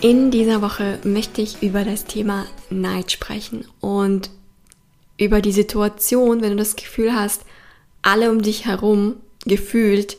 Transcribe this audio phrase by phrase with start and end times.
[0.00, 4.30] In dieser Woche möchte ich über das Thema Neid sprechen und
[5.16, 7.42] über die Situation, wenn du das Gefühl hast,
[8.00, 10.16] alle um dich herum gefühlt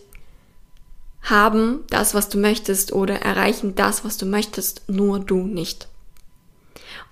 [1.22, 5.88] haben das, was du möchtest oder erreichen das, was du möchtest, nur du nicht.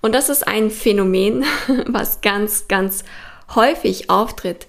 [0.02, 1.44] Und das ist ein Phänomen,
[1.86, 3.02] was ganz, ganz
[3.54, 4.66] häufig auftritt,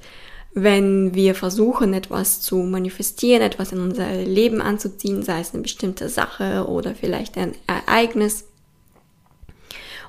[0.64, 6.10] wenn wir versuchen, etwas zu manifestieren, etwas in unser Leben anzuziehen, sei es eine bestimmte
[6.10, 8.46] Sache oder vielleicht ein Ereignis.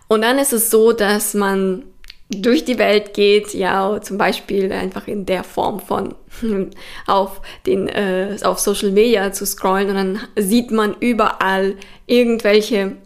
[0.09, 1.85] Und dann ist es so, dass man
[2.31, 6.15] durch die Welt geht, ja, zum Beispiel einfach in der Form von
[7.07, 12.97] auf den äh, auf Social Media zu scrollen und dann sieht man überall irgendwelche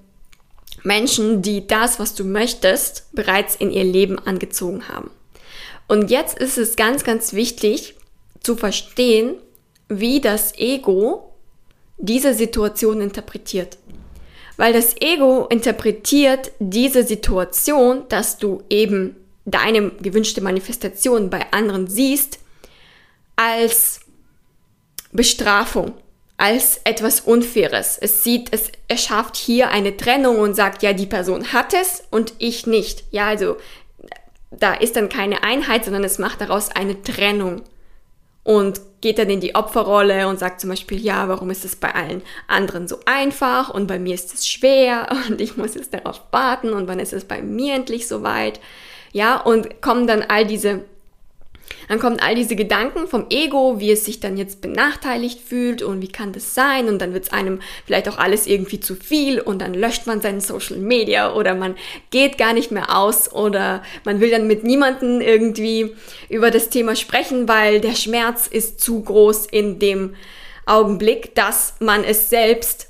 [0.82, 5.10] Menschen, die das, was du möchtest, bereits in ihr Leben angezogen haben.
[5.88, 7.94] Und jetzt ist es ganz, ganz wichtig
[8.40, 9.36] zu verstehen,
[9.88, 11.34] wie das Ego
[11.98, 13.78] diese Situation interpretiert.
[14.56, 22.38] Weil das Ego interpretiert diese Situation, dass du eben deine gewünschte Manifestation bei anderen siehst,
[23.36, 24.00] als
[25.12, 25.92] Bestrafung,
[26.36, 27.98] als etwas Unfaires.
[28.00, 32.34] Es sieht, es erschafft hier eine Trennung und sagt, ja, die Person hat es und
[32.38, 33.04] ich nicht.
[33.10, 33.56] Ja, also
[34.60, 37.62] da ist dann keine Einheit, sondern es macht daraus eine Trennung
[38.42, 41.94] und geht dann in die Opferrolle und sagt zum Beispiel, ja, warum ist es bei
[41.94, 46.20] allen anderen so einfach und bei mir ist es schwer und ich muss jetzt darauf
[46.30, 48.60] warten und wann ist es bei mir endlich soweit?
[49.12, 50.84] Ja, und kommen dann all diese
[51.88, 56.00] dann kommen all diese Gedanken vom Ego, wie es sich dann jetzt benachteiligt fühlt und
[56.00, 59.40] wie kann das sein und dann wird es einem vielleicht auch alles irgendwie zu viel
[59.40, 61.76] und dann löscht man seinen Social Media oder man
[62.10, 65.94] geht gar nicht mehr aus oder man will dann mit niemanden irgendwie
[66.28, 70.14] über das Thema sprechen, weil der Schmerz ist zu groß in dem
[70.66, 72.88] Augenblick, dass man es selbst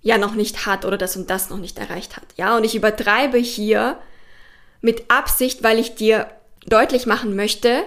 [0.00, 2.24] ja noch nicht hat oder das und das noch nicht erreicht hat.
[2.36, 3.98] Ja, und ich übertreibe hier
[4.80, 6.26] mit Absicht, weil ich dir
[6.66, 7.84] deutlich machen möchte,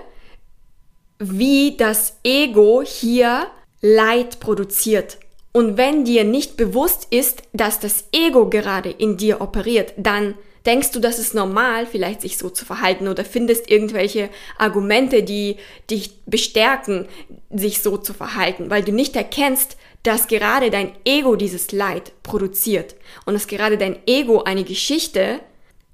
[1.19, 3.47] wie das Ego hier
[3.81, 5.17] Leid produziert.
[5.51, 10.91] Und wenn dir nicht bewusst ist, dass das Ego gerade in dir operiert, dann denkst
[10.91, 15.57] du, das ist normal, vielleicht sich so zu verhalten oder findest irgendwelche Argumente, die
[15.89, 17.07] dich bestärken,
[17.49, 22.95] sich so zu verhalten, weil du nicht erkennst, dass gerade dein Ego dieses Leid produziert
[23.25, 25.39] und dass gerade dein Ego eine Geschichte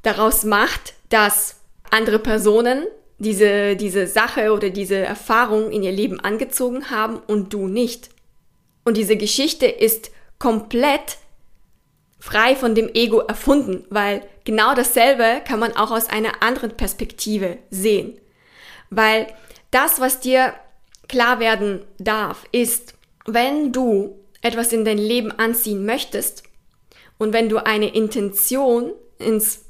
[0.02, 1.58] daraus macht, dass
[1.92, 2.86] andere Personen
[3.22, 8.10] diese, diese Sache oder diese Erfahrung in ihr Leben angezogen haben und du nicht.
[8.84, 10.10] Und diese Geschichte ist
[10.40, 11.18] komplett
[12.20, 17.60] frei von dem Ego erfunden, weil genau dasselbe kann man auch aus einer anderen Perspektive
[17.70, 18.20] sehen.
[18.90, 19.28] Weil
[19.70, 20.56] das, was dir
[21.08, 22.96] klar werden darf, ist,
[23.26, 26.42] wenn du etwas in dein Leben anziehen möchtest
[27.20, 29.66] und wenn du eine Intention ins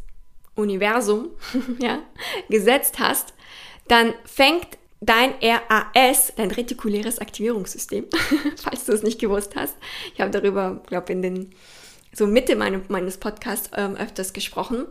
[0.55, 1.31] Universum
[1.79, 1.99] ja,
[2.49, 3.33] gesetzt hast,
[3.87, 8.05] dann fängt dein RAS, dein retikuläres Aktivierungssystem,
[8.55, 9.75] falls du es nicht gewusst hast.
[10.13, 11.55] Ich habe darüber, glaube in den
[12.13, 14.85] so Mitte meine, meines Podcasts ähm, öfters gesprochen.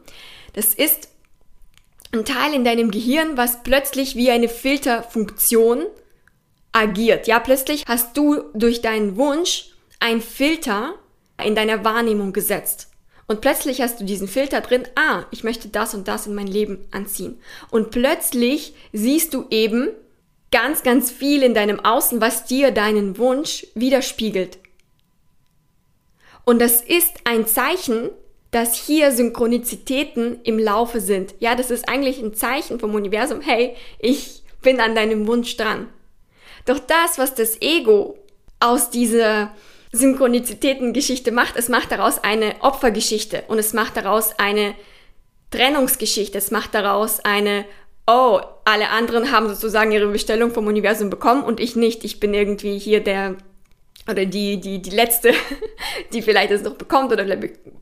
[0.55, 1.11] Das ist
[2.13, 5.87] ein Teil in deinem Gehirn, was plötzlich wie eine Filterfunktion
[6.73, 7.27] agiert.
[7.27, 10.95] Ja, plötzlich hast du durch deinen Wunsch ein Filter
[11.45, 12.90] in deiner Wahrnehmung gesetzt.
[13.31, 16.49] Und plötzlich hast du diesen Filter drin, ah, ich möchte das und das in mein
[16.49, 17.39] Leben anziehen.
[17.71, 19.91] Und plötzlich siehst du eben
[20.51, 24.59] ganz, ganz viel in deinem Außen, was dir deinen Wunsch widerspiegelt.
[26.45, 28.11] Und das ist ein Zeichen,
[28.51, 31.37] dass hier Synchronizitäten im Laufe sind.
[31.39, 35.87] Ja, das ist eigentlich ein Zeichen vom Universum, hey, ich bin an deinem Wunsch dran.
[36.67, 38.19] Doch das, was das Ego
[38.59, 39.55] aus dieser
[39.93, 41.57] Synchronizitäten-Geschichte macht.
[41.57, 44.75] Es macht daraus eine Opfergeschichte und es macht daraus eine
[45.51, 46.39] Trennungsgeschichte.
[46.39, 47.65] Es macht daraus eine,
[48.07, 52.05] oh, alle anderen haben sozusagen ihre Bestellung vom Universum bekommen und ich nicht.
[52.05, 53.37] Ich bin irgendwie hier der
[54.09, 55.33] oder die, die, die letzte,
[56.13, 57.25] die vielleicht es noch bekommt oder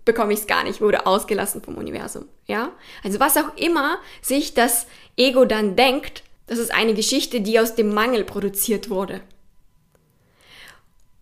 [0.05, 2.27] bekomme ich es gar nicht, wurde ausgelassen vom Universum.
[2.47, 2.73] Ja?
[3.05, 7.75] Also was auch immer sich das Ego dann denkt, das ist eine Geschichte, die aus
[7.75, 9.21] dem Mangel produziert wurde.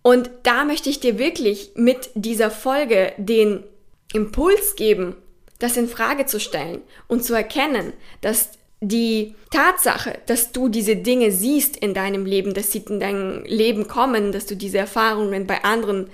[0.06, 3.64] Und da möchte ich dir wirklich mit dieser Folge den
[4.12, 5.16] Impuls geben,
[5.58, 8.50] das in Frage zu stellen und zu erkennen, dass
[8.80, 13.88] die Tatsache, dass du diese Dinge siehst in deinem Leben, dass sie in dein Leben
[13.88, 16.08] kommen, dass du diese Erfahrungen bei anderen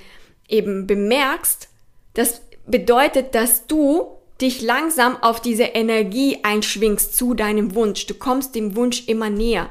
[0.49, 1.69] eben bemerkst,
[2.15, 4.07] das bedeutet, dass du
[4.41, 8.07] dich langsam auf diese Energie einschwingst zu deinem Wunsch.
[8.07, 9.69] Du kommst dem Wunsch immer näher.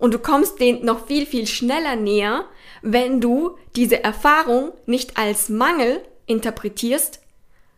[0.00, 2.46] Und du kommst den noch viel, viel schneller näher,
[2.82, 7.20] wenn du diese Erfahrung nicht als Mangel interpretierst,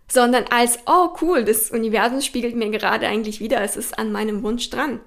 [0.08, 4.42] sondern als, oh cool, das Universum spiegelt mir gerade eigentlich wieder, es ist an meinem
[4.44, 5.00] Wunsch dran.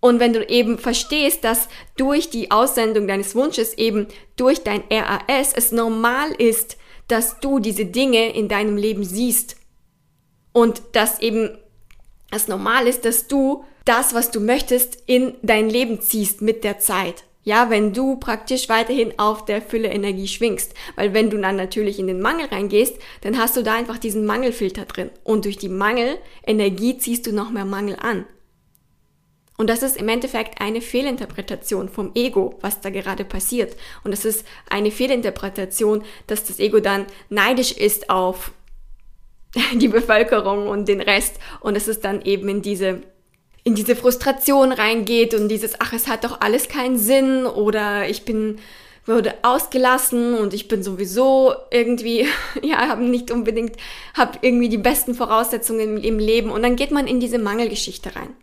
[0.00, 5.52] Und wenn du eben verstehst, dass durch die Aussendung deines Wunsches eben durch dein RAS
[5.54, 6.76] es normal ist,
[7.06, 9.56] dass du diese Dinge in deinem Leben siehst
[10.52, 11.56] und dass eben
[12.30, 16.78] es normal ist, dass du das, was du möchtest, in dein Leben ziehst mit der
[16.78, 17.24] Zeit.
[17.42, 20.72] Ja, wenn du praktisch weiterhin auf der Fülle Energie schwingst.
[20.96, 24.24] Weil wenn du dann natürlich in den Mangel reingehst, dann hast du da einfach diesen
[24.24, 25.10] Mangelfilter drin.
[25.24, 28.24] Und durch die Mangelenergie ziehst du noch mehr Mangel an.
[29.56, 33.76] Und das ist im Endeffekt eine Fehlinterpretation vom Ego, was da gerade passiert.
[34.02, 38.52] Und es ist eine Fehlinterpretation, dass das Ego dann neidisch ist auf
[39.74, 41.38] die Bevölkerung und den Rest.
[41.60, 43.02] Und es ist dann eben in diese
[43.64, 48.26] in diese Frustration reingeht und dieses, ach, es hat doch alles keinen Sinn oder ich
[48.26, 48.58] bin,
[49.06, 52.28] wurde ausgelassen und ich bin sowieso irgendwie,
[52.62, 53.76] ja, habe nicht unbedingt,
[54.12, 58.14] habe irgendwie die besten Voraussetzungen im, im Leben und dann geht man in diese Mangelgeschichte
[58.14, 58.36] rein.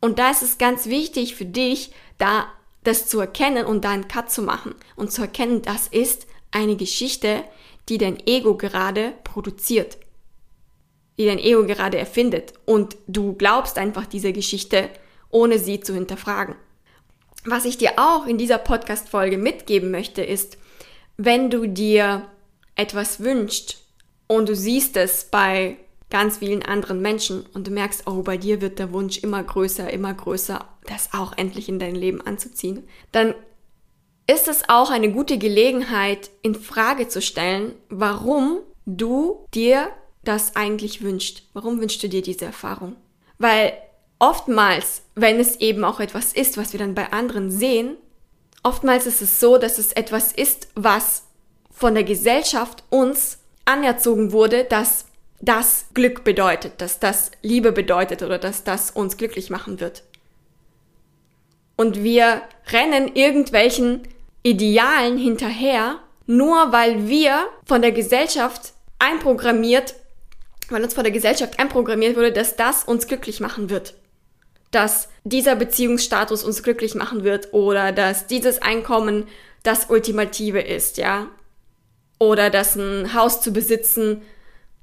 [0.00, 2.46] Und da ist es ganz wichtig für dich, da
[2.84, 6.76] das zu erkennen und da einen Cut zu machen und zu erkennen, das ist eine
[6.76, 7.44] Geschichte,
[7.88, 9.98] die dein Ego gerade produziert
[11.20, 14.88] die dein Ego gerade erfindet und du glaubst einfach diese Geschichte,
[15.28, 16.54] ohne sie zu hinterfragen.
[17.44, 20.56] Was ich dir auch in dieser Podcast-Folge mitgeben möchte, ist,
[21.18, 22.26] wenn du dir
[22.74, 23.84] etwas wünschst
[24.28, 25.76] und du siehst es bei
[26.08, 29.90] ganz vielen anderen Menschen und du merkst, oh, bei dir wird der Wunsch immer größer,
[29.90, 33.34] immer größer, das auch endlich in dein Leben anzuziehen, dann
[34.26, 39.90] ist es auch eine gute Gelegenheit, in Frage zu stellen, warum du dir
[40.22, 41.44] das eigentlich wünscht.
[41.52, 42.96] Warum wünschst du dir diese Erfahrung?
[43.38, 43.72] Weil
[44.18, 47.96] oftmals, wenn es eben auch etwas ist, was wir dann bei anderen sehen,
[48.62, 51.24] oftmals ist es so, dass es etwas ist, was
[51.70, 55.06] von der Gesellschaft uns anerzogen wurde, dass
[55.40, 60.02] das Glück bedeutet, dass das Liebe bedeutet oder dass das uns glücklich machen wird.
[61.76, 64.02] Und wir rennen irgendwelchen
[64.42, 69.94] Idealen hinterher, nur weil wir von der Gesellschaft einprogrammiert
[70.70, 73.94] weil uns von der Gesellschaft einprogrammiert wurde, dass das uns glücklich machen wird.
[74.70, 79.26] Dass dieser Beziehungsstatus uns glücklich machen wird oder dass dieses Einkommen
[79.62, 81.28] das Ultimative ist, ja.
[82.18, 84.22] Oder dass ein Haus zu besitzen,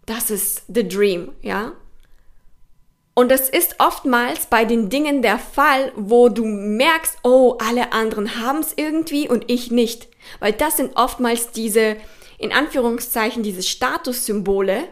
[0.06, 1.74] das ist the dream, ja.
[3.18, 8.40] Und das ist oftmals bei den Dingen der Fall, wo du merkst, oh, alle anderen
[8.40, 10.08] haben es irgendwie und ich nicht.
[10.40, 11.98] Weil das sind oftmals diese,
[12.38, 14.84] in Anführungszeichen, diese Statussymbole,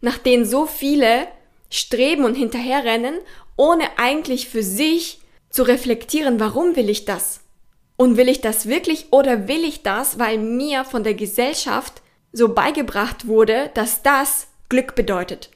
[0.00, 1.26] nach denen so viele
[1.70, 3.18] streben und hinterherrennen,
[3.56, 5.20] ohne eigentlich für sich
[5.50, 7.40] zu reflektieren, warum will ich das?
[7.96, 12.02] Und will ich das wirklich oder will ich das, weil mir von der Gesellschaft
[12.32, 15.50] so beigebracht wurde, dass das Glück bedeutet?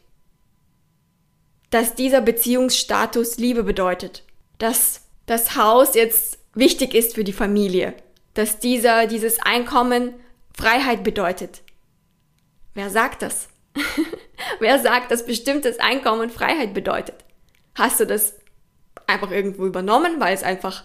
[1.68, 4.24] Dass dieser Beziehungsstatus Liebe bedeutet?
[4.58, 7.94] Dass das Haus jetzt wichtig ist für die Familie?
[8.32, 10.14] Dass dieser, dieses Einkommen
[10.56, 11.62] Freiheit bedeutet?
[12.74, 13.48] Wer sagt das?
[14.60, 17.16] Wer sagt, dass bestimmtes Einkommen Freiheit bedeutet?
[17.74, 18.34] Hast du das
[19.06, 20.84] einfach irgendwo übernommen, weil es einfach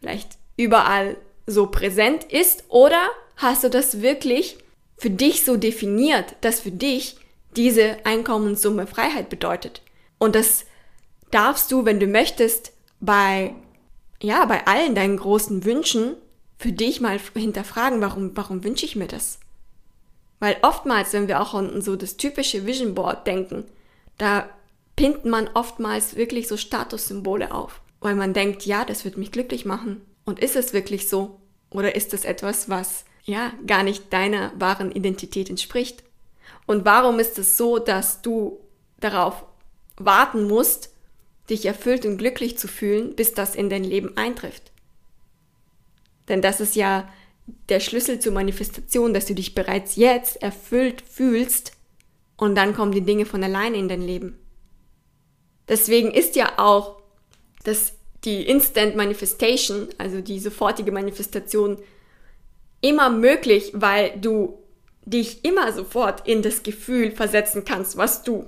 [0.00, 2.64] vielleicht überall so präsent ist?
[2.68, 3.00] Oder
[3.36, 4.58] hast du das wirklich
[4.96, 7.16] für dich so definiert, dass für dich
[7.56, 9.82] diese Einkommenssumme Freiheit bedeutet?
[10.18, 10.64] Und das
[11.30, 13.54] darfst du, wenn du möchtest, bei,
[14.22, 16.16] ja, bei allen deinen großen Wünschen
[16.58, 19.38] für dich mal hinterfragen, warum, warum wünsche ich mir das?
[20.40, 23.66] Weil oftmals, wenn wir auch an so das typische Vision Board denken,
[24.18, 24.48] da
[24.96, 27.80] pinnt man oftmals wirklich so Statussymbole auf.
[28.00, 30.00] Weil man denkt, ja, das wird mich glücklich machen.
[30.24, 31.40] Und ist es wirklich so?
[31.70, 36.02] Oder ist es etwas, was ja gar nicht deiner wahren Identität entspricht?
[36.66, 38.58] Und warum ist es so, dass du
[38.98, 39.44] darauf
[39.96, 40.90] warten musst,
[41.50, 44.72] dich erfüllt und glücklich zu fühlen, bis das in dein Leben eintrifft?
[46.28, 47.08] Denn das ist ja
[47.68, 51.72] der Schlüssel zur Manifestation, dass du dich bereits jetzt erfüllt fühlst
[52.36, 54.38] und dann kommen die Dinge von alleine in dein Leben.
[55.68, 57.00] Deswegen ist ja auch
[57.64, 57.92] dass
[58.24, 61.78] die Instant Manifestation, also die sofortige Manifestation,
[62.80, 64.58] immer möglich, weil du
[65.04, 68.46] dich immer sofort in das Gefühl versetzen kannst, was du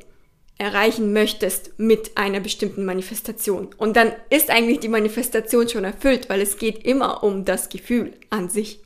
[0.58, 3.70] erreichen möchtest mit einer bestimmten Manifestation.
[3.78, 8.12] Und dann ist eigentlich die Manifestation schon erfüllt, weil es geht immer um das Gefühl
[8.30, 8.81] an sich.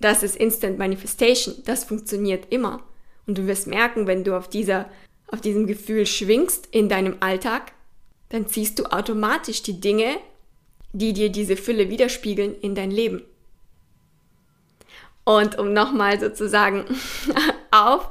[0.00, 1.54] Das ist Instant Manifestation.
[1.66, 2.82] Das funktioniert immer.
[3.26, 4.90] Und du wirst merken, wenn du auf dieser,
[5.28, 7.72] auf diesem Gefühl schwingst in deinem Alltag,
[8.30, 10.16] dann ziehst du automatisch die Dinge,
[10.92, 13.22] die dir diese Fülle widerspiegeln, in dein Leben.
[15.24, 16.84] Und um nochmal sozusagen
[17.70, 18.10] auf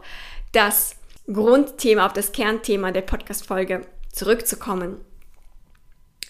[0.51, 0.95] das
[1.31, 3.81] Grundthema, auf das Kernthema der Podcast-Folge
[4.11, 4.97] zurückzukommen.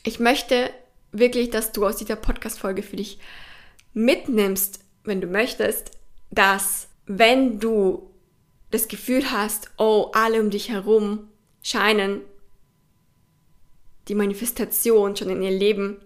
[0.03, 0.71] Ich möchte
[1.11, 3.19] wirklich, dass du aus dieser Podcast-Folge für dich
[3.93, 5.91] mitnimmst, wenn du möchtest,
[6.31, 8.09] dass wenn du
[8.71, 11.27] das Gefühl hast, oh, alle um dich herum
[11.61, 12.21] scheinen
[14.07, 15.97] die Manifestation schon in ihr Leben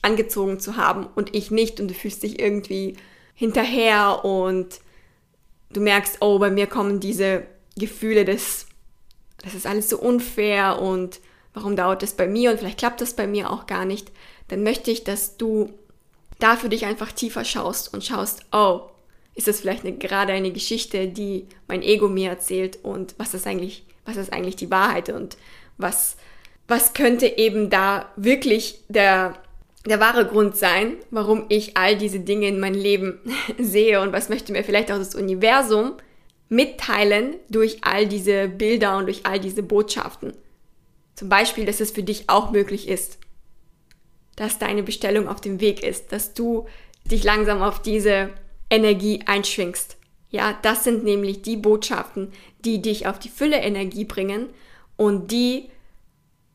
[0.00, 2.96] angezogen zu haben und ich nicht und du fühlst dich irgendwie
[3.34, 4.80] hinterher und
[5.70, 7.44] du merkst, oh, bei mir kommen diese
[7.76, 8.66] Gefühle des,
[9.42, 11.20] das ist alles so unfair und
[11.54, 14.10] warum dauert das bei mir und vielleicht klappt das bei mir auch gar nicht,
[14.48, 15.72] dann möchte ich, dass du
[16.42, 18.82] da für dich einfach tiefer schaust und schaust, oh,
[19.34, 23.46] ist das vielleicht eine, gerade eine Geschichte, die mein Ego mir erzählt und was ist
[23.46, 25.36] eigentlich, was ist eigentlich die Wahrheit und
[25.78, 26.16] was,
[26.68, 29.34] was könnte eben da wirklich der,
[29.86, 33.18] der wahre Grund sein, warum ich all diese Dinge in mein Leben
[33.58, 35.94] sehe und was möchte mir vielleicht auch das Universum
[36.48, 40.34] mitteilen durch all diese Bilder und durch all diese Botschaften.
[41.14, 43.18] Zum Beispiel, dass es für dich auch möglich ist,
[44.42, 46.66] dass deine Bestellung auf dem Weg ist, dass du
[47.04, 48.30] dich langsam auf diese
[48.70, 49.96] Energie einschwingst.
[50.30, 52.32] Ja, das sind nämlich die Botschaften,
[52.64, 54.48] die dich auf die Fülle Energie bringen
[54.96, 55.68] und die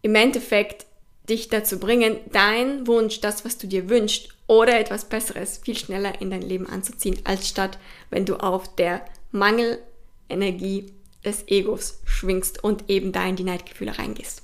[0.02, 0.86] im Endeffekt
[1.30, 6.20] dich dazu bringen, dein Wunsch, das, was du dir wünschst oder etwas Besseres viel schneller
[6.20, 7.80] in dein Leben anzuziehen, als statt,
[8.10, 10.92] wenn du auf der Mangelenergie
[11.24, 14.42] des Egos schwingst und eben da in die Neidgefühle reingehst.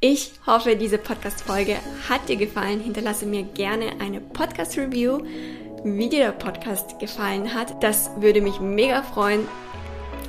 [0.00, 1.76] Ich hoffe, diese Podcast-Folge
[2.08, 2.80] hat dir gefallen.
[2.80, 5.20] Hinterlasse mir gerne eine Podcast-Review,
[5.84, 7.82] wie dir der Podcast gefallen hat.
[7.82, 9.46] Das würde mich mega freuen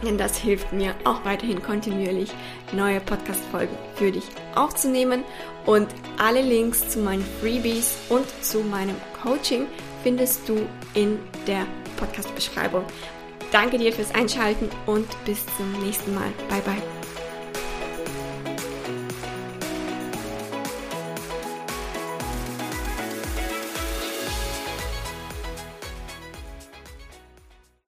[0.05, 2.31] denn das hilft mir auch weiterhin kontinuierlich
[2.71, 4.25] neue Podcast-Folgen für dich
[4.55, 5.23] aufzunehmen.
[5.65, 5.87] Und
[6.17, 9.67] alle Links zu meinen Freebies und zu meinem Coaching
[10.03, 11.65] findest du in der
[11.97, 12.83] Podcast-Beschreibung.
[13.51, 16.31] Danke dir fürs Einschalten und bis zum nächsten Mal.
[16.49, 17.02] Bye bye.